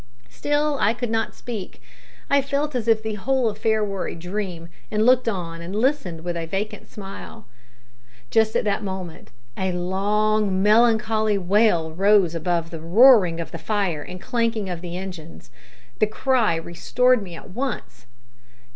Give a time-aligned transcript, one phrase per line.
[0.31, 1.79] Still I could not speak.
[2.27, 6.23] I felt as if the whole affair were a dream, and looked on and listened
[6.23, 7.45] with a vacant smile.
[8.31, 14.01] Just at that moment a long, melancholy wail rose above the roaring of the fire
[14.01, 15.51] and clanking of the engines.
[15.99, 18.07] The cry restored me at once.